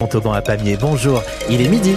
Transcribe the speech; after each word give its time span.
Montauban 0.00 0.32
à 0.32 0.42
Pamiers, 0.42 0.76
bonjour, 0.76 1.24
il 1.50 1.60
est 1.60 1.66
midi. 1.66 1.96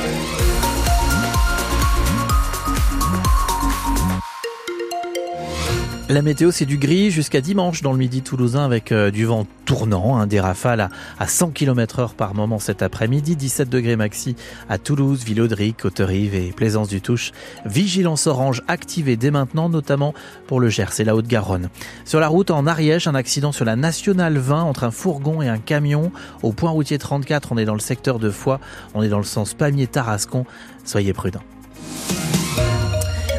La 6.11 6.21
météo, 6.21 6.51
c'est 6.51 6.65
du 6.65 6.77
gris 6.77 7.09
jusqu'à 7.09 7.39
dimanche 7.39 7.81
dans 7.83 7.93
le 7.93 7.97
midi 7.97 8.21
toulousain 8.21 8.65
avec 8.65 8.91
euh, 8.91 9.11
du 9.11 9.23
vent 9.23 9.47
tournant, 9.63 10.17
hein, 10.17 10.27
des 10.27 10.41
rafales 10.41 10.89
à, 11.17 11.25
100 11.25 11.51
km 11.51 11.99
heure 11.99 12.15
par 12.15 12.35
moment 12.35 12.59
cet 12.59 12.81
après-midi, 12.81 13.37
17 13.37 13.69
degrés 13.69 13.95
maxi 13.95 14.35
à 14.67 14.77
Toulouse, 14.77 15.23
Villaudry, 15.23 15.73
Côte-Rive 15.73 16.35
et 16.35 16.51
Plaisance 16.51 16.89
du 16.89 16.99
Touche. 16.99 17.31
Vigilance 17.65 18.27
orange 18.27 18.61
activée 18.67 19.15
dès 19.15 19.31
maintenant, 19.31 19.69
notamment 19.69 20.13
pour 20.47 20.59
le 20.59 20.67
Gers 20.67 20.99
et 20.99 21.05
la 21.05 21.15
Haute-Garonne. 21.15 21.69
Sur 22.03 22.19
la 22.19 22.27
route 22.27 22.51
en 22.51 22.67
Ariège, 22.67 23.07
un 23.07 23.15
accident 23.15 23.53
sur 23.53 23.63
la 23.63 23.77
Nationale 23.77 24.37
20 24.37 24.63
entre 24.63 24.83
un 24.83 24.91
fourgon 24.91 25.41
et 25.41 25.47
un 25.47 25.59
camion. 25.59 26.11
Au 26.43 26.51
point 26.51 26.71
routier 26.71 26.97
34, 26.97 27.53
on 27.53 27.57
est 27.57 27.63
dans 27.63 27.73
le 27.73 27.79
secteur 27.79 28.19
de 28.19 28.31
Foix, 28.31 28.59
on 28.95 29.01
est 29.01 29.07
dans 29.07 29.17
le 29.17 29.23
sens 29.23 29.53
Pamiers-Tarascon. 29.53 30.45
Soyez 30.83 31.13
prudents. 31.13 31.43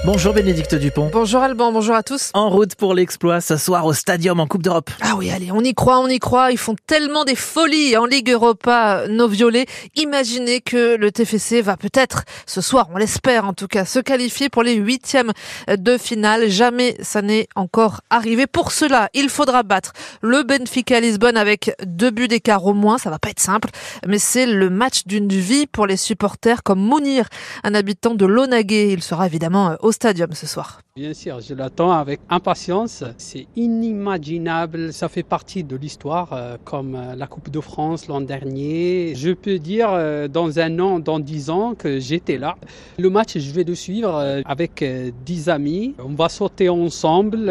Bonjour 0.05 0.35
Bénédicte 0.35 0.75
Dupont. 0.75 1.11
Bonjour 1.13 1.43
Alban, 1.43 1.71
bonjour 1.71 1.95
à 1.95 2.03
tous. 2.03 2.33
En 2.35 2.51
route 2.51 2.75
pour 2.75 2.93
l'exploit 2.93 3.41
ce 3.41 3.57
soir 3.57 3.87
au 3.87 3.93
Stadium 3.93 4.41
en 4.41 4.49
Coupe 4.49 4.65
d'Europe. 4.65 4.91
Ah 5.01 5.15
oui, 5.17 5.31
allez, 5.31 5.53
on 5.53 5.61
y 5.61 5.75
croit, 5.75 6.01
on 6.01 6.09
y 6.09 6.19
croit. 6.19 6.51
Ils 6.51 6.59
font 6.59 6.75
tellement 6.89 7.25
des 7.25 7.37
folies 7.37 7.97
en 7.97 8.05
Ligue 8.05 8.31
Europa, 8.31 9.05
nos 9.09 9.29
violets. 9.29 9.67
Imaginez 9.95 10.61
que 10.61 10.97
le 10.97 11.13
TFC 11.13 11.63
va 11.63 11.77
peut-être, 11.77 12.25
ce 12.47 12.61
soir, 12.61 12.89
on 12.93 12.97
l'espère 12.97 13.45
en 13.45 13.53
tout 13.53 13.69
cas, 13.69 13.85
se 13.85 14.01
qualifier 14.01 14.49
pour 14.49 14.65
les 14.65 14.75
huitièmes 14.75 15.31
de 15.69 15.97
finale. 15.97 16.49
Jamais 16.51 16.97
ça 17.01 17.23
n'est 17.23 17.47
encore 17.55 18.01
arrivé. 18.11 18.49
Pour 18.49 18.73
cela, 18.73 19.09
il 19.15 19.29
faudra 19.29 19.63
battre 19.63 19.93
le 20.21 20.43
Benfica 20.43 20.99
Lisbonne 20.99 21.37
avec 21.37 21.77
deux 21.87 22.11
buts 22.11 22.27
d'écart 22.27 22.67
au 22.67 22.75
moins. 22.75 22.99
Ça 22.99 23.09
va 23.09 23.21
pas 23.21 23.31
être 23.31 23.39
simple, 23.39 23.71
mais 24.05 24.19
c'est 24.19 24.47
le 24.47 24.69
match 24.69 25.07
d'une 25.07 25.29
vie 25.29 25.69
pour 25.69 25.87
les 25.87 25.97
supporters 25.97 26.65
comme 26.65 26.81
Mounir, 26.81 27.29
un 27.63 27.77
habitant 27.77 28.17
de 28.17 28.27
Lonagué. 28.27 28.91
Il 28.93 29.05
sera 29.05 29.27
évidemment 29.27 29.77
au 29.81 29.92
stadium 29.93 30.33
ce 30.33 30.47
soir. 30.47 30.81
Bien 30.95 31.15
sûr, 31.15 31.41
je 31.41 31.55
l'attends 31.55 31.93
avec 31.93 32.21
impatience. 32.29 33.03
C'est 33.17 33.47
inimaginable, 33.57 34.93
ça 34.93 35.09
fait 35.09 35.23
partie 35.23 35.65
de 35.65 35.75
l'histoire, 35.75 36.35
euh, 36.35 36.57
comme 36.65 36.95
euh, 36.95 37.15
la 37.17 37.27
Coupe 37.27 37.51
de 37.51 37.61
France 37.61 38.09
l'an 38.09 38.21
dernier. 38.21 39.15
Je 39.15 39.31
peux 39.31 39.59
dire 39.59 39.89
euh, 39.91 40.29
dans 40.29 40.59
un 40.59 40.79
an, 40.81 40.99
dans 40.99 41.19
dix 41.19 41.49
ans, 41.49 41.75
que 41.75 41.99
j'étais 41.99 42.37
là. 42.37 42.57
Le 42.99 43.09
match, 43.09 43.39
je 43.39 43.53
vais 43.53 43.65
le 43.65 43.75
suivre 43.75 44.43
avec 44.45 44.85
dix 45.25 45.49
amis. 45.49 45.95
On 45.99 46.15
va 46.15 46.29
sauter 46.29 46.69
ensemble, 46.69 47.47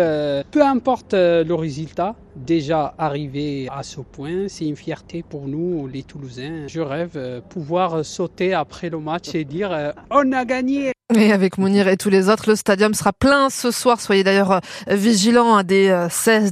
peu 0.52 0.64
importe 0.64 1.14
le 1.14 1.54
résultat. 1.54 2.16
Déjà 2.36 2.94
arrivé 2.98 3.68
à 3.72 3.84
ce 3.84 4.02
point, 4.02 4.48
c'est 4.48 4.66
une 4.66 4.76
fierté 4.76 5.24
pour 5.28 5.48
nous, 5.48 5.88
les 5.88 6.04
Toulousains. 6.04 6.68
Je 6.68 6.80
rêve 6.80 7.42
pouvoir 7.50 8.06
sauter 8.06 8.54
après 8.54 8.90
le 8.90 9.00
match 9.00 9.36
et 9.36 9.44
dire 9.44 9.94
on 10.12 10.32
a 10.32 10.46
gagné. 10.46 10.92
Et 11.16 11.34
avec 11.34 11.58
Mounir 11.58 11.90
et 11.90 11.98
tous 11.98 12.10
les 12.10 12.30
autres, 12.30 12.46
le 12.48 12.56
stadium 12.56 12.94
sera 12.94 13.12
plein 13.12 13.50
ce 13.50 13.70
soir. 13.70 14.00
Soyez 14.00 14.24
d'ailleurs 14.24 14.52
euh, 14.52 14.60
vigilants 14.88 15.56
à 15.56 15.64
des 15.64 16.08
16, 16.10 16.52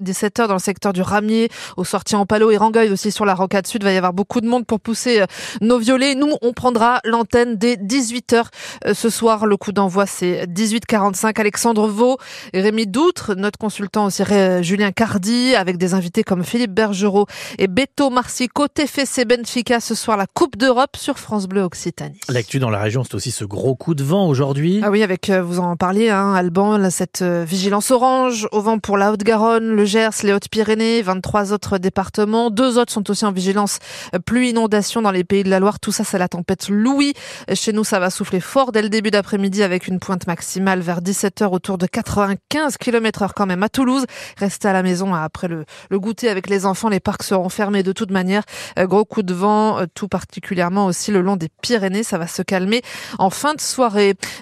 17 0.00 0.40
heures 0.40 0.48
dans 0.48 0.54
le 0.54 0.60
secteur 0.60 0.94
du 0.94 1.02
Ramier, 1.02 1.50
aux 1.76 1.84
sorties 1.84 2.16
en 2.16 2.24
Palo 2.24 2.50
et 2.50 2.56
Rangueil 2.56 2.90
aussi 2.90 3.12
sur 3.12 3.26
la 3.26 3.34
rocade 3.34 3.66
sud. 3.66 3.82
Il 3.82 3.84
va 3.84 3.92
y 3.92 3.96
avoir 3.96 4.14
beaucoup 4.14 4.40
de 4.40 4.46
monde 4.46 4.64
pour 4.66 4.80
pousser 4.80 5.20
euh, 5.20 5.26
nos 5.60 5.78
violets. 5.78 6.14
Nous, 6.14 6.32
on 6.40 6.54
prendra 6.54 7.00
l'antenne 7.04 7.56
dès 7.56 7.76
18 7.76 8.32
heures 8.32 8.50
euh, 8.86 8.94
ce 8.94 9.10
soir. 9.10 9.44
Le 9.44 9.56
coup 9.58 9.72
d'envoi, 9.72 10.06
c'est 10.06 10.46
18h45. 10.46 11.38
Alexandre 11.38 11.86
Vaux 11.86 12.16
Rémi 12.54 12.86
Doutre, 12.86 13.34
notre 13.34 13.58
consultant 13.58 14.06
aussi 14.06 14.22
Julien 14.62 14.90
Cardi, 14.90 15.54
avec 15.54 15.76
des 15.76 15.92
invités 15.92 16.24
comme 16.24 16.44
Philippe 16.44 16.72
Bergerot 16.72 17.26
et 17.58 17.66
Beto 17.66 18.10
Marci, 18.10 18.48
côté 18.48 18.84
FC 18.84 19.24
Benfica 19.26 19.80
ce 19.80 19.94
soir, 19.94 20.16
la 20.16 20.26
Coupe 20.26 20.56
d'Europe 20.56 20.96
sur 20.96 21.18
France 21.18 21.46
Bleu 21.46 21.62
Occitanie. 21.62 22.18
L'actu 22.28 22.58
dans 22.58 22.70
la 22.70 22.80
région, 22.80 23.04
c'est 23.04 23.14
aussi 23.14 23.30
ce 23.30 23.44
gros 23.44 23.74
coup 23.74 23.94
de 23.98 24.04
vent 24.04 24.28
aujourd'hui. 24.28 24.80
Ah 24.84 24.90
oui, 24.90 25.02
avec, 25.02 25.28
euh, 25.28 25.42
vous 25.42 25.58
en 25.58 25.76
parliez, 25.76 26.08
hein, 26.08 26.32
Alban, 26.32 26.88
cette 26.88 27.22
euh, 27.22 27.44
vigilance 27.44 27.90
orange 27.90 28.46
au 28.52 28.60
vent 28.60 28.78
pour 28.78 28.96
la 28.96 29.12
Haute-Garonne, 29.12 29.74
le 29.74 29.84
Gers, 29.84 30.22
les 30.22 30.32
Hautes-Pyrénées, 30.32 31.02
23 31.02 31.52
autres 31.52 31.78
départements. 31.78 32.50
Deux 32.50 32.78
autres 32.78 32.92
sont 32.92 33.10
aussi 33.10 33.26
en 33.26 33.32
vigilance 33.32 33.80
euh, 34.14 34.20
pluie 34.20 34.50
inondation 34.50 35.02
dans 35.02 35.10
les 35.10 35.24
pays 35.24 35.42
de 35.42 35.50
la 35.50 35.58
Loire. 35.58 35.80
Tout 35.80 35.90
ça, 35.90 36.04
c'est 36.04 36.16
la 36.16 36.28
tempête 36.28 36.68
Louis. 36.68 37.12
Chez 37.52 37.72
nous, 37.72 37.82
ça 37.82 37.98
va 37.98 38.10
souffler 38.10 38.38
fort 38.38 38.70
dès 38.70 38.82
le 38.82 38.88
début 38.88 39.10
d'après-midi 39.10 39.64
avec 39.64 39.88
une 39.88 39.98
pointe 39.98 40.28
maximale 40.28 40.78
vers 40.78 41.00
17h 41.00 41.50
autour 41.50 41.76
de 41.76 41.86
95 41.86 42.76
km 42.76 43.22
heure 43.22 43.34
quand 43.34 43.46
même 43.46 43.64
à 43.64 43.68
Toulouse. 43.68 44.06
Restez 44.36 44.68
à 44.68 44.72
la 44.72 44.84
maison 44.84 45.12
hein, 45.12 45.22
après 45.24 45.48
le, 45.48 45.64
le 45.90 45.98
goûter 45.98 46.28
avec 46.28 46.48
les 46.48 46.66
enfants. 46.66 46.88
Les 46.88 47.00
parcs 47.00 47.24
seront 47.24 47.48
fermés 47.48 47.82
de 47.82 47.92
toute 47.92 48.12
manière. 48.12 48.44
Gros 48.78 49.04
coup 49.04 49.24
de 49.24 49.34
vent, 49.34 49.80
tout 49.94 50.06
particulièrement 50.06 50.86
aussi 50.86 51.10
le 51.10 51.20
long 51.20 51.34
des 51.34 51.48
Pyrénées. 51.62 52.04
Ça 52.04 52.16
va 52.16 52.28
se 52.28 52.42
calmer 52.42 52.82
en 53.18 53.30
fin 53.30 53.54
de 53.54 53.60
soirée. 53.60 53.87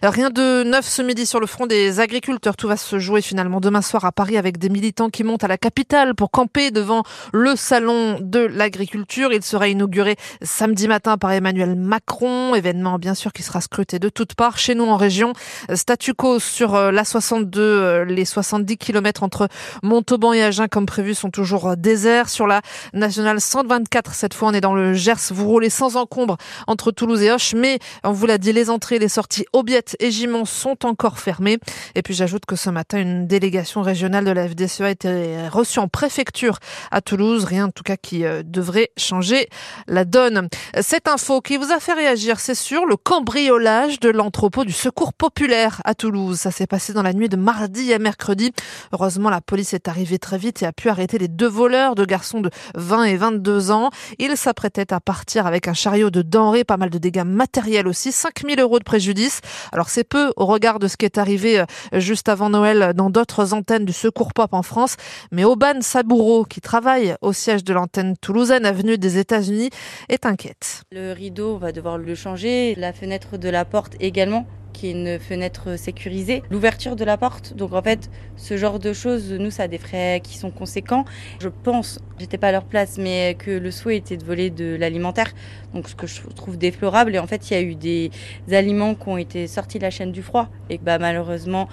Rien 0.02 0.30
de 0.30 0.62
neuf 0.62 0.86
ce 0.86 1.02
midi 1.02 1.26
sur 1.26 1.40
le 1.40 1.46
front 1.46 1.66
des 1.66 2.00
agriculteurs. 2.00 2.56
Tout 2.56 2.68
va 2.68 2.76
se 2.76 2.98
jouer 2.98 3.22
finalement 3.22 3.60
demain 3.60 3.82
soir 3.82 4.04
à 4.04 4.12
Paris 4.12 4.36
avec 4.36 4.58
des 4.58 4.68
militants 4.68 5.10
qui 5.10 5.24
montent 5.24 5.44
à 5.44 5.48
la 5.48 5.58
capitale 5.58 6.14
pour 6.14 6.30
camper 6.30 6.70
devant 6.70 7.02
le 7.32 7.56
salon 7.56 8.18
de 8.20 8.40
l'agriculture. 8.40 9.32
Il 9.32 9.42
sera 9.42 9.68
inauguré 9.68 10.16
samedi 10.42 10.88
matin 10.88 11.18
par 11.18 11.32
Emmanuel 11.32 11.76
Macron. 11.76 12.54
Événement 12.54 12.98
bien 12.98 13.14
sûr 13.14 13.32
qui 13.32 13.42
sera 13.42 13.60
scruté 13.60 13.98
de 13.98 14.08
toutes 14.08 14.34
parts. 14.34 14.58
Chez 14.58 14.74
nous 14.74 14.86
en 14.86 14.96
région, 14.96 15.32
statu 15.74 16.14
quo 16.14 16.38
sur 16.38 16.74
euh, 16.74 16.90
la 16.90 17.04
62, 17.04 17.60
euh, 17.60 18.04
les 18.04 18.24
70 18.24 18.78
km 18.78 19.22
entre 19.22 19.48
Montauban 19.82 20.32
et 20.32 20.42
Agen 20.42 20.68
comme 20.68 20.86
prévu 20.86 21.14
sont 21.14 21.30
toujours 21.30 21.68
euh, 21.68 21.74
déserts. 21.76 22.28
Sur 22.28 22.46
la 22.46 22.62
nationale 22.92 23.40
124, 23.40 24.14
cette 24.14 24.34
fois 24.34 24.48
on 24.48 24.52
est 24.52 24.60
dans 24.60 24.74
le 24.74 24.94
Gers. 24.94 25.16
Vous 25.30 25.48
roulez 25.48 25.70
sans 25.70 25.96
encombre 25.96 26.36
entre 26.66 26.90
Toulouse 26.90 27.22
et 27.22 27.30
Hoche, 27.30 27.54
mais 27.54 27.78
on 28.04 28.12
vous 28.12 28.26
l'a 28.26 28.38
dit, 28.38 28.52
les 28.52 28.70
entrées 28.70 28.96
et 28.96 28.98
les 28.98 29.08
sorties 29.08 29.35
Aubiette 29.52 29.96
et 30.00 30.10
Gimont 30.10 30.44
sont 30.44 30.86
encore 30.86 31.18
fermés. 31.18 31.58
Et 31.94 32.02
puis 32.02 32.14
j'ajoute 32.14 32.46
que 32.46 32.56
ce 32.56 32.70
matin, 32.70 32.98
une 32.98 33.26
délégation 33.26 33.82
régionale 33.82 34.24
de 34.24 34.30
la 34.30 34.48
FDSEA 34.48 34.86
a 34.86 34.90
été 34.90 35.48
reçue 35.48 35.78
en 35.78 35.88
préfecture 35.88 36.58
à 36.90 37.00
Toulouse. 37.00 37.44
Rien 37.44 37.66
en 37.66 37.70
tout 37.70 37.82
cas 37.82 37.96
qui 37.96 38.24
euh, 38.24 38.42
devrait 38.44 38.90
changer 38.96 39.48
la 39.86 40.04
donne. 40.04 40.48
Cette 40.80 41.08
info 41.08 41.40
qui 41.40 41.56
vous 41.56 41.72
a 41.72 41.80
fait 41.80 41.92
réagir, 41.92 42.40
c'est 42.40 42.54
sur 42.54 42.86
le 42.86 42.96
cambriolage 42.96 44.00
de 44.00 44.08
l'entrepôt 44.08 44.64
du 44.64 44.72
secours 44.72 45.12
populaire 45.12 45.80
à 45.84 45.94
Toulouse. 45.94 46.38
Ça 46.38 46.50
s'est 46.50 46.66
passé 46.66 46.92
dans 46.92 47.02
la 47.02 47.12
nuit 47.12 47.28
de 47.28 47.36
mardi 47.36 47.92
à 47.92 47.98
mercredi. 47.98 48.52
Heureusement, 48.92 49.30
la 49.30 49.40
police 49.40 49.74
est 49.74 49.88
arrivée 49.88 50.18
très 50.18 50.38
vite 50.38 50.62
et 50.62 50.66
a 50.66 50.72
pu 50.72 50.88
arrêter 50.88 51.18
les 51.18 51.28
deux 51.28 51.48
voleurs, 51.48 51.94
deux 51.94 52.06
garçons 52.06 52.40
de 52.40 52.50
20 52.74 53.04
et 53.04 53.16
22 53.16 53.70
ans. 53.70 53.90
Ils 54.18 54.36
s'apprêtaient 54.36 54.92
à 54.92 55.00
partir 55.00 55.46
avec 55.46 55.68
un 55.68 55.74
chariot 55.74 56.10
de 56.10 56.22
denrées, 56.22 56.64
pas 56.64 56.76
mal 56.76 56.90
de 56.90 56.98
dégâts 56.98 57.24
matériels 57.24 57.88
aussi, 57.88 58.12
5000 58.12 58.60
euros 58.60 58.78
de 58.78 58.84
préjudice. 58.84 59.25
Alors 59.72 59.88
c'est 59.88 60.04
peu 60.04 60.32
au 60.36 60.46
regard 60.46 60.78
de 60.78 60.88
ce 60.88 60.96
qui 60.96 61.04
est 61.04 61.18
arrivé 61.18 61.60
euh, 61.60 61.64
juste 61.92 62.28
avant 62.28 62.50
Noël 62.50 62.92
dans 62.94 63.10
d'autres 63.10 63.54
antennes 63.54 63.84
du 63.84 63.92
Secours 63.92 64.32
Pop 64.32 64.52
en 64.52 64.62
France, 64.62 64.96
mais 65.32 65.44
Oban 65.44 65.80
Saboureau, 65.80 66.44
qui 66.44 66.60
travaille 66.60 67.14
au 67.20 67.32
siège 67.32 67.64
de 67.64 67.72
l'antenne 67.72 68.16
toulousaine 68.20 68.66
avenue 68.66 68.98
des 68.98 69.18
États-Unis, 69.18 69.70
est 70.08 70.26
inquiète. 70.26 70.82
Le 70.92 71.12
rideau, 71.12 71.58
va 71.58 71.72
devoir 71.72 71.98
le 71.98 72.14
changer, 72.14 72.74
la 72.76 72.92
fenêtre 72.92 73.36
de 73.36 73.48
la 73.48 73.64
porte 73.64 73.94
également 74.00 74.46
qui 74.76 74.88
est 74.88 74.90
une 74.90 75.18
fenêtre 75.18 75.78
sécurisée, 75.78 76.42
l'ouverture 76.50 76.96
de 76.96 77.04
la 77.04 77.16
porte. 77.16 77.54
Donc 77.54 77.72
en 77.72 77.80
fait, 77.80 78.10
ce 78.36 78.58
genre 78.58 78.78
de 78.78 78.92
choses, 78.92 79.32
nous, 79.32 79.50
ça 79.50 79.62
a 79.62 79.68
des 79.68 79.78
frais 79.78 80.20
qui 80.22 80.36
sont 80.36 80.50
conséquents. 80.50 81.06
Je 81.40 81.48
pense, 81.48 81.98
j'étais 82.18 82.36
pas 82.36 82.48
à 82.48 82.52
leur 82.52 82.64
place, 82.64 82.98
mais 82.98 83.36
que 83.38 83.50
le 83.50 83.70
souhait 83.70 83.96
était 83.96 84.18
de 84.18 84.24
voler 84.24 84.50
de 84.50 84.76
l'alimentaire. 84.78 85.32
Donc 85.72 85.88
ce 85.88 85.94
que 85.94 86.06
je 86.06 86.20
trouve 86.34 86.58
déplorable. 86.58 87.14
Et 87.14 87.18
en 87.18 87.26
fait, 87.26 87.50
il 87.50 87.54
y 87.54 87.56
a 87.56 87.62
eu 87.62 87.74
des 87.74 88.10
aliments 88.52 88.94
qui 88.94 89.08
ont 89.08 89.16
été 89.16 89.46
sortis 89.46 89.78
de 89.78 89.84
la 89.84 89.90
chaîne 89.90 90.12
du 90.12 90.22
froid 90.22 90.50
et 90.68 90.76
bah, 90.76 90.98
malheureusement, 90.98 91.70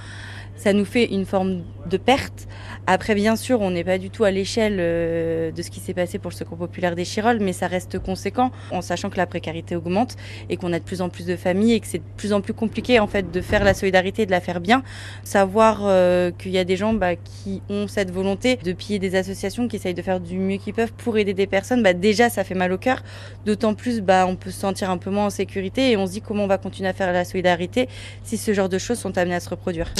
ça 0.55 0.73
nous 0.73 0.85
fait 0.85 1.05
une 1.05 1.25
forme 1.25 1.63
de 1.89 1.97
perte. 1.97 2.47
Après, 2.87 3.15
bien 3.15 3.35
sûr, 3.35 3.61
on 3.61 3.71
n'est 3.71 3.83
pas 3.83 3.97
du 3.97 4.09
tout 4.09 4.23
à 4.23 4.31
l'échelle 4.31 4.77
euh, 4.79 5.51
de 5.51 5.61
ce 5.61 5.69
qui 5.69 5.79
s'est 5.79 5.93
passé 5.93 6.19
pour 6.19 6.31
le 6.31 6.35
Secours 6.35 6.57
populaire 6.57 6.95
des 6.95 7.05
Chirolles, 7.05 7.39
mais 7.39 7.53
ça 7.53 7.67
reste 7.67 7.99
conséquent 7.99 8.51
en 8.71 8.81
sachant 8.81 9.09
que 9.09 9.17
la 9.17 9.25
précarité 9.25 9.75
augmente 9.75 10.15
et 10.49 10.57
qu'on 10.57 10.73
a 10.73 10.79
de 10.79 10.83
plus 10.83 11.01
en 11.01 11.09
plus 11.09 11.25
de 11.25 11.35
familles 11.35 11.73
et 11.73 11.79
que 11.79 11.87
c'est 11.87 11.99
de 11.99 12.03
plus 12.17 12.33
en 12.33 12.41
plus 12.41 12.53
compliqué 12.53 12.99
en 12.99 13.07
fait 13.07 13.31
de 13.31 13.41
faire 13.41 13.63
la 13.63 13.73
solidarité 13.73 14.23
et 14.23 14.25
de 14.25 14.31
la 14.31 14.41
faire 14.41 14.59
bien. 14.59 14.83
Savoir 15.23 15.81
euh, 15.83 16.31
qu'il 16.31 16.51
y 16.51 16.57
a 16.57 16.63
des 16.63 16.75
gens 16.75 16.93
bah, 16.93 17.15
qui 17.15 17.61
ont 17.69 17.87
cette 17.87 18.11
volonté 18.11 18.57
de 18.63 18.73
piller 18.73 18.99
des 18.99 19.15
associations 19.15 19.67
qui 19.67 19.77
essayent 19.77 19.93
de 19.93 20.01
faire 20.01 20.19
du 20.19 20.37
mieux 20.37 20.57
qu'ils 20.57 20.73
peuvent 20.73 20.93
pour 20.93 21.17
aider 21.17 21.33
des 21.33 21.47
personnes, 21.47 21.83
bah, 21.83 21.93
déjà 21.93 22.29
ça 22.29 22.43
fait 22.43 22.55
mal 22.55 22.71
au 22.71 22.77
cœur. 22.77 23.03
D'autant 23.45 23.73
plus, 23.73 24.01
bah, 24.01 24.25
on 24.27 24.35
peut 24.35 24.51
se 24.51 24.59
sentir 24.59 24.89
un 24.89 24.97
peu 24.97 25.09
moins 25.09 25.27
en 25.27 25.29
sécurité 25.29 25.91
et 25.91 25.97
on 25.97 26.05
se 26.05 26.13
dit 26.13 26.21
comment 26.21 26.43
on 26.43 26.47
va 26.47 26.57
continuer 26.57 26.89
à 26.89 26.93
faire 26.93 27.11
la 27.11 27.25
solidarité 27.25 27.87
si 28.23 28.37
ce 28.37 28.53
genre 28.53 28.69
de 28.69 28.77
choses 28.77 28.99
sont 28.99 29.17
amenées 29.17 29.35
à 29.35 29.39
se 29.39 29.49
reproduire. 29.49 29.91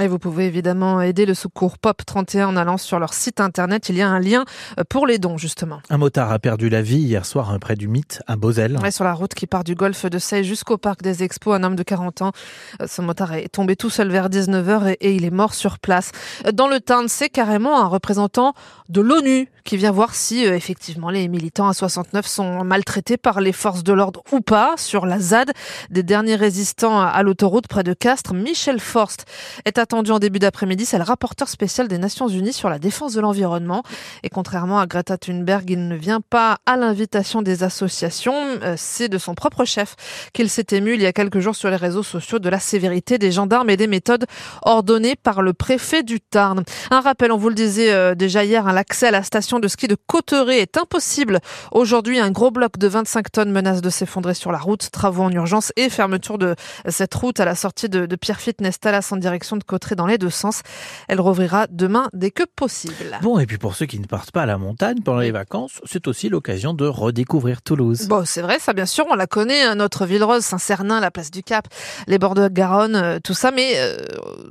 Pouvez 0.43 0.47
évidemment 0.47 1.01
aider 1.01 1.25
le 1.25 1.33
secours 1.33 1.77
Pop 1.77 2.01
31 2.05 2.47
en 2.47 2.55
allant 2.55 2.77
sur 2.77 2.99
leur 2.99 3.13
site 3.13 3.39
internet. 3.39 3.89
Il 3.89 3.95
y 3.95 4.01
a 4.01 4.09
un 4.09 4.19
lien 4.19 4.45
euh, 4.79 4.83
pour 4.87 5.07
les 5.07 5.17
dons, 5.17 5.37
justement. 5.37 5.81
Un 5.89 5.97
motard 5.97 6.31
a 6.31 6.39
perdu 6.39 6.69
la 6.69 6.81
vie 6.81 6.97
hier 6.97 7.25
soir 7.25 7.51
hein, 7.51 7.59
près 7.59 7.75
du 7.75 7.87
mythe 7.87 8.21
à 8.27 8.35
Bosel. 8.35 8.77
Ouais, 8.81 8.91
sur 8.91 9.03
la 9.03 9.13
route 9.13 9.33
qui 9.33 9.47
part 9.47 9.63
du 9.63 9.75
golfe 9.75 10.05
de 10.05 10.19
Seille 10.19 10.43
jusqu'au 10.43 10.77
parc 10.77 11.01
des 11.01 11.23
Expos, 11.23 11.55
un 11.55 11.63
homme 11.63 11.75
de 11.75 11.83
40 11.83 12.21
ans. 12.21 12.31
Euh, 12.81 12.87
ce 12.87 13.01
motard 13.01 13.33
est 13.33 13.49
tombé 13.49 13.75
tout 13.75 13.89
seul 13.89 14.09
vers 14.09 14.29
19h 14.29 14.89
et, 14.89 14.97
et 14.99 15.15
il 15.15 15.25
est 15.25 15.31
mort 15.31 15.53
sur 15.53 15.79
place. 15.79 16.11
Dans 16.53 16.67
le 16.67 16.79
Tarn, 16.79 17.07
c'est 17.07 17.29
carrément 17.29 17.81
un 17.81 17.87
représentant 17.87 18.53
de 18.89 19.01
l'ONU 19.01 19.49
qui 19.63 19.77
vient 19.77 19.91
voir 19.91 20.13
si 20.13 20.45
euh, 20.45 20.55
effectivement 20.55 21.09
les 21.09 21.27
militants 21.27 21.67
à 21.67 21.73
69 21.73 22.27
sont 22.27 22.63
maltraités 22.63 23.17
par 23.17 23.39
les 23.41 23.53
forces 23.53 23.83
de 23.83 23.93
l'ordre 23.93 24.23
ou 24.31 24.41
pas 24.41 24.73
sur 24.77 25.05
la 25.05 25.19
ZAD 25.19 25.51
des 25.89 26.03
derniers 26.03 26.35
résistants 26.35 26.99
à 26.99 27.23
l'autoroute 27.23 27.67
près 27.67 27.83
de 27.83 27.93
Castres. 27.93 28.33
Michel 28.33 28.79
Forst 28.79 29.25
est 29.65 29.77
attendu 29.77 30.11
en 30.11 30.19
début 30.19 30.32
d'après-midi. 30.39 30.85
C'est 30.85 30.97
le 30.97 31.03
rapporteur 31.03 31.47
spécial 31.47 31.87
des 31.87 31.97
Nations 31.97 32.27
Unies 32.27 32.53
sur 32.53 32.69
la 32.69 32.79
défense 32.79 33.13
de 33.13 33.21
l'environnement. 33.21 33.83
Et 34.23 34.29
contrairement 34.29 34.79
à 34.79 34.87
Greta 34.87 35.17
Thunberg, 35.17 35.69
il 35.69 35.87
ne 35.87 35.95
vient 35.95 36.21
pas 36.21 36.57
à 36.65 36.77
l'invitation 36.77 37.41
des 37.41 37.63
associations. 37.63 38.33
Euh, 38.63 38.75
c'est 38.77 39.09
de 39.09 39.17
son 39.17 39.35
propre 39.35 39.65
chef 39.65 39.95
qu'il 40.33 40.49
s'est 40.49 40.67
ému 40.71 40.95
il 40.95 41.01
y 41.01 41.05
a 41.05 41.13
quelques 41.13 41.39
jours 41.39 41.55
sur 41.55 41.69
les 41.69 41.75
réseaux 41.75 42.03
sociaux 42.03 42.39
de 42.39 42.49
la 42.49 42.59
sévérité 42.59 43.17
des 43.17 43.31
gendarmes 43.31 43.69
et 43.69 43.77
des 43.77 43.87
méthodes 43.87 44.25
ordonnées 44.63 45.15
par 45.15 45.41
le 45.41 45.53
préfet 45.53 46.03
du 46.03 46.19
Tarn. 46.19 46.63
Un 46.91 47.01
rappel, 47.01 47.31
on 47.31 47.37
vous 47.37 47.49
le 47.49 47.55
disait 47.55 47.91
euh, 47.91 48.15
déjà 48.15 48.43
hier, 48.43 48.67
hein, 48.67 48.73
l'accès 48.73 49.07
à 49.07 49.11
la 49.11 49.23
station 49.23 49.59
de 49.59 49.67
ski 49.67 49.87
de 49.87 49.97
Cotteret 50.07 50.59
est 50.59 50.77
impossible. 50.77 51.39
Aujourd'hui, 51.71 52.19
un 52.19 52.31
gros 52.31 52.51
bloc 52.51 52.77
de 52.77 52.87
25 52.87 53.31
tonnes 53.31 53.51
menace 53.51 53.81
de 53.81 53.89
s'effondrer 53.89 54.33
sur 54.33 54.51
la 54.51 54.57
route. 54.57 54.89
Travaux 54.91 55.23
en 55.23 55.31
urgence 55.31 55.71
et 55.75 55.89
fermeture 55.89 56.37
de 56.37 56.55
cette 56.89 57.13
route 57.13 57.39
à 57.39 57.45
la 57.45 57.55
sortie 57.55 57.89
de, 57.89 58.05
de 58.05 58.15
Pierrefitte-Nestalas 58.15 59.09
en 59.11 59.17
direction 59.17 59.57
de 59.57 59.63
Cotteret 59.63 59.95
dans 59.95 60.07
les 60.07 60.17
deux 60.23 60.29
sens. 60.29 60.61
Elle 61.07 61.19
rouvrira 61.19 61.67
demain 61.69 62.07
dès 62.13 62.31
que 62.31 62.43
possible. 62.43 63.19
Bon, 63.21 63.39
et 63.39 63.45
puis 63.45 63.57
pour 63.57 63.75
ceux 63.75 63.85
qui 63.85 63.99
ne 63.99 64.05
partent 64.05 64.31
pas 64.31 64.43
à 64.43 64.45
la 64.45 64.57
montagne 64.57 65.01
pendant 65.03 65.19
les 65.19 65.31
vacances, 65.31 65.81
c'est 65.85 66.07
aussi 66.07 66.29
l'occasion 66.29 66.73
de 66.73 66.85
redécouvrir 66.85 67.61
Toulouse. 67.61 68.07
Bon, 68.07 68.23
c'est 68.25 68.41
vrai, 68.41 68.59
ça 68.59 68.73
bien 68.73 68.85
sûr, 68.85 69.05
on 69.09 69.15
la 69.15 69.27
connaît, 69.27 69.63
hein, 69.63 69.75
notre 69.75 70.05
ville 70.05 70.23
rose, 70.23 70.43
Saint-Cernin, 70.43 70.99
la 70.99 71.11
place 71.11 71.31
du 71.31 71.43
Cap, 71.43 71.67
les 72.07 72.17
bords 72.17 72.35
de 72.35 72.47
Garonne, 72.47 72.95
euh, 72.95 73.19
tout 73.23 73.33
ça, 73.33 73.51
mais 73.51 73.73
euh, 73.77 73.97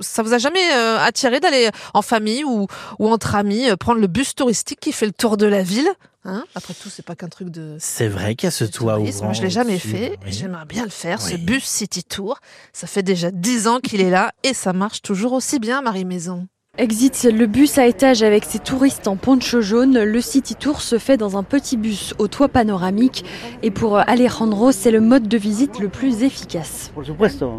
ça 0.01 0.21
vous 0.23 0.33
a 0.33 0.37
jamais 0.37 0.73
euh, 0.75 0.97
attiré 0.99 1.39
d'aller 1.39 1.69
en 1.93 2.01
famille 2.01 2.43
ou, 2.43 2.67
ou 2.99 3.09
entre 3.09 3.35
amis 3.35 3.67
prendre 3.79 3.99
le 3.99 4.07
bus 4.07 4.35
touristique 4.35 4.79
qui 4.79 4.91
fait 4.91 5.05
le 5.05 5.11
tour 5.11 5.37
de 5.37 5.45
la 5.45 5.63
ville? 5.63 5.89
Hein? 6.25 6.45
Après 6.55 6.73
tout, 6.73 6.89
c'est 6.89 7.05
pas 7.05 7.15
qu'un 7.15 7.27
truc 7.27 7.49
de. 7.49 7.75
C'est 7.79 8.07
vrai 8.07 8.35
qu'il 8.35 8.47
y 8.47 8.49
a 8.49 8.51
ce 8.51 8.63
toit 8.63 8.99
ouvrant. 8.99 9.25
Moi, 9.25 9.33
je 9.33 9.41
l'ai 9.41 9.49
jamais 9.49 9.79
fait. 9.79 10.17
oui. 10.25 10.31
J'aimerais 10.31 10.65
bien 10.65 10.83
le 10.83 10.89
faire. 10.89 11.21
Ce 11.21 11.35
bus 11.35 11.63
City 11.63 12.03
Tour, 12.03 12.39
ça 12.71 12.87
fait 12.87 13.03
déjà 13.03 13.29
dix 13.31 13.67
ans 13.67 13.79
qu'il 13.79 13.99
est 14.01 14.09
là 14.09 14.31
et 14.43 14.53
ça 14.53 14.73
marche 14.73 15.01
toujours 15.01 15.33
aussi 15.33 15.59
bien, 15.59 15.81
Marie 15.81 16.05
Maison. 16.05 16.47
Exit 16.79 17.25
le 17.31 17.45
bus 17.45 17.77
à 17.77 17.85
étage 17.85 18.23
avec 18.23 18.45
ses 18.45 18.57
touristes 18.57 19.07
en 19.07 19.15
poncho 19.15 19.61
jaune. 19.61 20.03
Le 20.03 20.21
City 20.21 20.55
Tour 20.55 20.81
se 20.81 20.97
fait 20.97 21.17
dans 21.17 21.37
un 21.37 21.43
petit 21.43 21.77
bus 21.77 22.15
au 22.17 22.27
toit 22.27 22.47
panoramique. 22.47 23.23
Et 23.61 23.69
pour 23.69 23.97
Alejandro, 23.97 24.71
c'est 24.71 24.89
le 24.89 24.99
mode 24.99 25.27
de 25.27 25.37
visite 25.37 25.79
le 25.79 25.87
plus 25.87 26.23
efficace. 26.23 26.91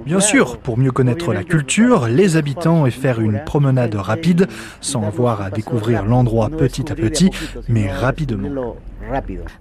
Bien 0.04 0.18
sûr, 0.18 0.58
pour 0.58 0.78
mieux 0.78 0.90
connaître 0.90 1.32
la 1.32 1.44
culture, 1.44 2.08
les 2.08 2.36
habitants 2.36 2.86
et 2.86 2.90
faire 2.90 3.20
une 3.20 3.44
promenade 3.44 3.94
rapide, 3.94 4.48
sans 4.80 5.04
avoir 5.04 5.42
à 5.42 5.50
découvrir 5.50 6.04
l'endroit 6.04 6.50
petit 6.50 6.90
à 6.90 6.96
petit, 6.96 7.30
mais 7.68 7.88
rapidement. 7.88 8.74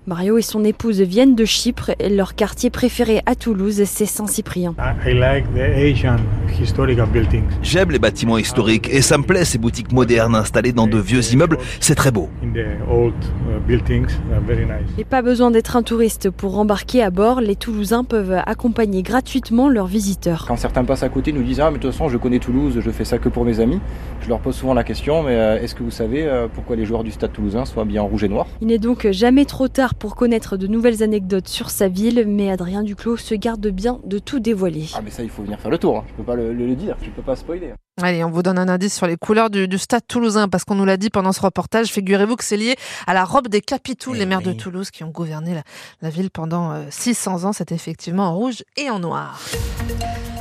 Mario 0.07 0.37
et 0.37 0.41
son 0.41 0.63
épouse 0.63 1.01
viennent 1.01 1.35
de 1.35 1.45
Chypre 1.45 1.91
et 1.99 2.09
leur 2.09 2.35
quartier 2.35 2.69
préféré 2.69 3.21
à 3.25 3.35
Toulouse, 3.35 3.81
c'est 3.85 4.05
Saint-Cyprien. 4.05 4.75
I 5.05 5.13
like 5.13 5.45
the 5.53 5.59
Asian 5.59 6.17
historical 6.59 7.07
buildings. 7.07 7.45
J'aime 7.61 7.91
les 7.91 7.99
bâtiments 7.99 8.37
historiques 8.37 8.89
et 8.91 9.01
ça 9.01 9.17
me 9.17 9.23
plaît 9.23 9.45
ces 9.45 9.57
boutiques 9.57 9.91
modernes 9.91 10.35
installées 10.35 10.71
dans 10.71 10.87
de 10.87 10.97
vieux 10.97 11.33
immeubles, 11.33 11.57
c'est 11.79 11.95
très 11.95 12.11
beau. 12.11 12.29
In 12.43 12.53
the 12.53 12.89
old 12.89 13.13
uh, 13.23 13.59
buildings, 13.67 14.07
are 14.33 14.41
very 14.41 14.65
nice. 14.65 14.89
Et 14.97 15.03
pas 15.03 15.21
besoin 15.21 15.51
d'être 15.51 15.75
un 15.75 15.83
touriste 15.83 16.29
pour 16.29 16.57
embarquer 16.59 17.01
à 17.03 17.09
bord. 17.09 17.41
Les 17.41 17.55
Toulousains 17.55 18.03
peuvent 18.03 18.41
accompagner 18.45 19.01
gratuitement 19.01 19.69
leurs 19.69 19.87
visiteurs. 19.87 20.45
Quand 20.47 20.57
certains 20.57 20.83
passent 20.83 21.03
à 21.03 21.09
côté, 21.09 21.31
ils 21.31 21.37
nous 21.37 21.43
disent 21.43 21.59
Ah, 21.59 21.71
mais 21.71 21.77
de 21.77 21.83
toute 21.83 21.91
façon, 21.91 22.09
je 22.09 22.17
connais 22.17 22.39
Toulouse, 22.39 22.79
je 22.79 22.91
fais 22.91 23.05
ça 23.05 23.17
que 23.17 23.29
pour 23.29 23.45
mes 23.45 23.59
amis. 23.59 23.79
Je 24.21 24.29
leur 24.29 24.39
pose 24.39 24.55
souvent 24.55 24.73
la 24.73 24.83
question 24.83 25.23
Mais 25.23 25.35
euh, 25.35 25.61
est-ce 25.61 25.75
que 25.75 25.83
vous 25.83 25.91
savez 25.91 26.23
euh, 26.23 26.47
pourquoi 26.53 26.75
les 26.75 26.85
joueurs 26.85 27.03
du 27.03 27.11
stade 27.11 27.33
toulousain 27.33 27.65
sont 27.65 27.81
habillés 27.81 27.99
en 27.99 28.07
rouge 28.07 28.23
et 28.23 28.29
noir? 28.29 28.47
Il 28.61 28.67
n'est 28.67 28.77
donc 28.77 29.07
jamais 29.11 29.32
trop 29.41 29.67
tard 29.67 29.95
pour 29.95 30.15
connaître 30.15 30.55
de 30.55 30.67
nouvelles 30.67 31.01
anecdotes 31.03 31.47
sur 31.47 31.69
sa 31.71 31.87
ville, 31.87 32.23
mais 32.27 32.51
Adrien 32.51 32.83
Duclos 32.83 33.17
se 33.17 33.33
garde 33.35 33.65
bien 33.67 33.99
de 34.05 34.19
tout 34.19 34.39
dévoiler. 34.39 34.85
Ah, 34.95 35.01
mais 35.03 35.09
ça, 35.09 35.23
il 35.23 35.29
faut 35.29 35.41
venir 35.43 35.59
faire 35.59 35.71
le 35.71 35.77
tour. 35.79 35.97
hein. 35.97 36.03
Je 36.07 36.13
peux 36.13 36.23
pas 36.23 36.35
le, 36.35 36.53
le- 36.53 36.75
dire, 36.75 36.95
je 37.03 37.09
peux 37.09 37.21
pas 37.21 37.35
spoiler. 37.35 37.73
Allez, 38.01 38.23
on 38.23 38.31
vous 38.31 38.41
donne 38.41 38.57
un 38.57 38.69
indice 38.69 38.95
sur 38.95 39.05
les 39.05 39.17
couleurs 39.17 39.51
du, 39.51 39.67
du 39.67 39.77
stade 39.77 40.01
toulousain, 40.07 40.47
parce 40.47 40.63
qu'on 40.63 40.73
nous 40.73 40.85
l'a 40.85 40.97
dit 40.97 41.11
pendant 41.11 41.31
ce 41.31 41.41
reportage. 41.41 41.89
Figurez-vous 41.89 42.35
que 42.35 42.43
c'est 42.43 42.57
lié 42.57 42.75
à 43.05 43.13
la 43.13 43.23
robe 43.23 43.49
des 43.49 43.61
capitouls, 43.61 44.13
Eh 44.15 44.19
les 44.19 44.25
maires 44.25 44.41
de. 44.41 44.53
Toulouse 44.53 44.89
qui 44.89 45.03
ont 45.03 45.09
gouverné 45.09 45.53
la, 45.53 45.61
la 46.01 46.09
ville 46.09 46.31
pendant 46.31 46.71
euh, 46.71 46.83
600 46.89 47.43
ans. 47.43 47.53
C'est 47.53 47.71
effectivement 47.71 48.23
en 48.29 48.35
rouge 48.35 48.63
et 48.77 48.89
en 48.89 48.97
noir. 48.97 49.39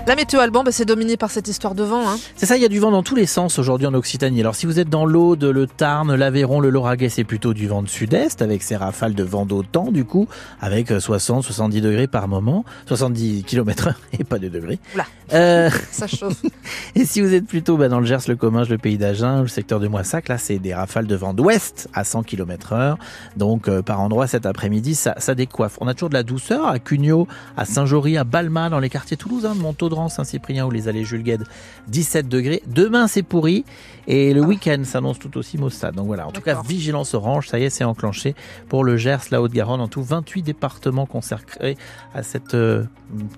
La 0.05 0.17
météo 0.17 0.41
Alban, 0.41 0.65
bah, 0.65 0.73
c'est 0.73 0.85
dominé 0.85 1.17
par 1.17 1.31
cette 1.31 1.47
histoire 1.47 1.77
de 1.77 1.85
vent. 1.85 2.09
Hein. 2.09 2.19
C'est 2.35 2.47
ça, 2.47 2.57
il 2.57 2.63
y 2.63 2.65
a 2.65 2.69
du 2.69 2.81
vent 2.81 2.91
dans 2.91 3.05
tous 3.05 3.15
les 3.15 3.27
sens 3.27 3.61
aujourd'hui 3.61 3.87
en 3.87 3.95
Occitanie. 3.95 4.41
Alors 4.41 4.57
si 4.57 4.67
vous 4.67 4.81
êtes 4.81 4.89
dans 4.89 5.07
l'Aude, 5.07 5.45
le 5.45 5.69
Tarn, 5.69 6.13
l'Aveyron, 6.13 6.59
le 6.59 6.71
Lauragais, 6.71 7.09
c'est 7.09 7.23
plutôt 7.23 7.55
du 7.55 7.69
vent 7.69 7.83
de 7.83 7.89
sud-est 7.89 8.43
avec 8.43 8.65
ces 8.65 8.75
rafales 8.75 9.15
de 9.15 9.23
vent 9.23 9.47
d'autant 9.47 9.93
du 9.93 10.05
coup, 10.05 10.27
avec 10.61 10.91
60-70 10.91 11.81
degrés 11.81 12.09
par 12.09 12.27
moment, 12.27 12.65
70 12.87 13.45
km 13.45 13.89
heure 13.89 14.01
et 14.19 14.25
pas 14.25 14.41
de 14.41 14.49
degrés. 14.49 14.81
Oula. 14.95 15.07
Euh, 15.35 15.71
Ça 15.93 16.09
chauffe. 16.09 16.43
et 16.97 17.05
si 17.05 17.21
vous 17.21 17.33
êtes 17.33 17.42
plutôt 17.43 17.77
bah, 17.77 17.89
dans 17.89 18.01
le 18.01 18.07
Gers, 18.07 18.29
le 18.29 18.37
Comminges, 18.37 18.69
le 18.69 18.79
Pays 18.79 18.99
d'Agen, 18.99 19.43
le 19.43 19.49
secteur 19.49 19.81
de 19.81 19.89
Moissac, 19.89 20.29
là 20.29 20.39
c'est 20.39 20.59
des 20.59 20.75
rafales 20.75 21.07
de 21.07 21.15
vent 21.15 21.35
d'ouest 21.35 21.89
à 21.93 22.05
100 22.05 22.23
km 22.23 22.73
heure. 22.73 22.99
Donc 23.37 23.69
euh, 23.69 23.83
par 23.83 24.01
endroit 24.01 24.27
cet 24.27 24.47
après-midi, 24.47 24.95
ça, 24.95 25.15
ça 25.19 25.35
décoiffe. 25.35 25.79
On 25.81 25.89
a 25.89 25.95
toujours 25.95 26.09
de 26.09 26.15
la 26.15 26.23
douceur 26.23 26.67
à 26.67 26.79
Cugnot, 26.79 27.27
à 27.57 27.65
Saint-Jory, 27.65 28.17
à 28.17 28.25
Balma, 28.25 28.69
dans 28.69 28.79
les 28.79 28.91
quartiers 28.91 29.17
toulousains, 29.17 29.55
Montaudran, 29.55 30.09
Saint-Cyprien 30.09 30.67
ou 30.67 30.71
les 30.71 30.89
allées 30.89 31.05
Jules 31.05 31.23
Gued, 31.23 31.45
17 31.89 32.29
degrés. 32.29 32.63
Demain 32.67 33.07
c'est 33.07 33.23
pourri 33.23 33.65
et 34.07 34.35
le 34.35 34.41
week-end 34.41 34.83
s'annonce 34.85 35.19
tout 35.19 35.37
aussi 35.39 35.59
maussade. 35.59 35.95
Donc 35.95 36.07
voilà, 36.07 36.27
en 36.27 36.33
tout 36.33 36.41
cas 36.41 36.61
vigilance 36.63 37.15
orange, 37.15 37.49
ça 37.49 37.59
y 37.59 37.65
est 37.65 37.71
c'est 37.71 37.85
enclenché 37.85 38.35
pour 38.69 38.85
le 38.85 38.97
Gers, 38.97 39.25
la 39.31 39.41
Haute-Garonne, 39.41 39.81
en 39.81 39.89
tout 39.89 40.03
28 40.03 40.43
départements 40.43 41.07
consacrés 41.07 41.77
à 42.15 42.23
cette 42.23 42.55
euh, 42.55 42.85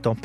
tempête. 0.02 0.22